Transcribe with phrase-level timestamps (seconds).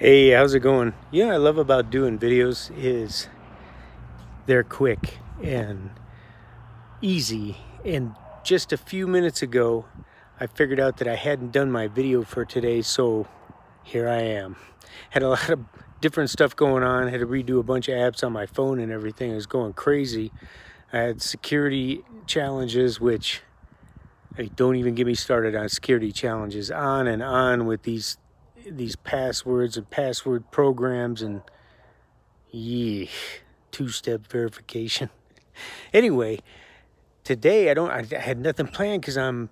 [0.00, 0.94] Hey, how's it going?
[1.10, 3.26] You know, I love about doing videos is
[4.46, 5.90] they're quick and
[7.02, 7.56] easy.
[7.84, 8.14] And
[8.44, 9.86] just a few minutes ago,
[10.38, 13.26] I figured out that I hadn't done my video for today, so
[13.82, 14.54] here I am.
[15.10, 15.64] Had a lot of
[16.00, 18.92] different stuff going on, had to redo a bunch of apps on my phone and
[18.92, 19.32] everything.
[19.32, 20.30] It was going crazy.
[20.92, 23.42] I had security challenges, which
[24.38, 26.70] I don't even get me started on security challenges.
[26.70, 28.16] On and on with these
[28.70, 31.42] these passwords and password programs and
[32.50, 33.06] yeah,
[33.70, 35.10] two-step verification.
[35.92, 36.40] anyway,
[37.24, 39.50] today I don't I had nothing planned because I'm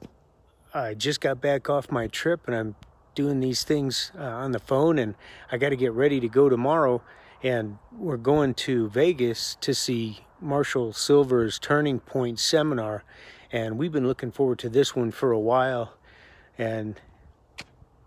[0.72, 2.74] I just got back off my trip and I'm
[3.14, 5.14] doing these things uh, on the phone and
[5.50, 7.02] I got to get ready to go tomorrow.
[7.42, 13.04] And we're going to Vegas to see Marshall Sylver's Turning Point seminar.
[13.50, 15.94] And we've been looking forward to this one for a while.
[16.58, 17.00] And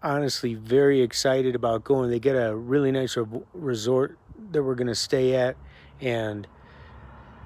[0.02, 2.10] honestly very excited about going.
[2.10, 3.18] They get a really nice
[3.54, 4.18] resort
[4.52, 5.56] that we're going to stay at,
[6.00, 6.48] and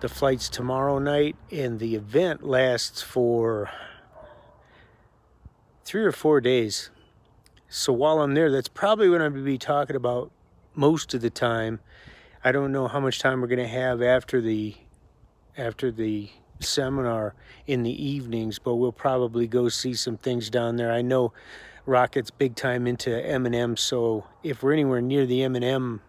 [0.01, 3.69] the flight's tomorrow night, and the event lasts for
[5.85, 6.89] three or four days.
[7.69, 10.31] So while I'm there, that's probably what I'm going to be talking about
[10.75, 11.79] most of the time.
[12.43, 14.75] I don't know how much time we're going to have after the
[15.57, 17.35] after the seminar
[17.67, 20.91] in the evenings, but we'll probably go see some things down there.
[20.91, 21.33] I know
[21.85, 26.01] Rocket's big time into M&M, so if we're anywhere near the M&M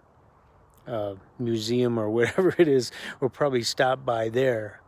[0.86, 4.80] uh, museum or whatever it is, we'll probably stop by there.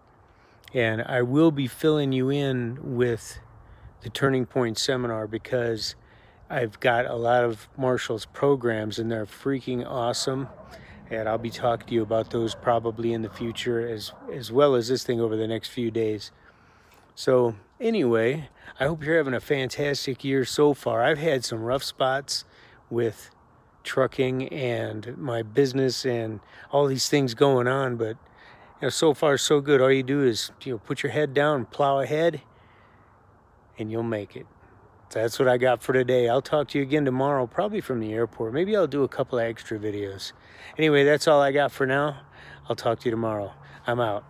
[0.75, 3.39] And I will be filling you in with
[4.03, 5.95] the Turning Point seminar because
[6.51, 10.49] I've got a lot of Marshall's programs and they're freaking awesome.
[11.11, 14.75] And I'll be talking to you about those probably in the future as, as well
[14.75, 16.31] as this thing over the next few days.
[17.19, 21.03] So anyway, I hope you're having a fantastic year so far.
[21.03, 22.45] I've had some rough spots
[22.91, 23.31] with
[23.85, 28.19] trucking and my business and all these things going on, but
[28.81, 29.81] you know, so far so good.
[29.81, 32.43] All you do is you know put your head down, plow ahead,
[33.79, 34.47] and you'll make it.
[35.09, 36.29] That's what I got for today.
[36.29, 38.53] I'll talk to you again tomorrow, probably from the airport.
[38.53, 40.33] Maybe I'll do a couple of extra videos.
[40.77, 42.21] Anyway, that's all I got for now.
[42.69, 43.55] I'll talk to you tomorrow.
[43.87, 44.25] I'm out.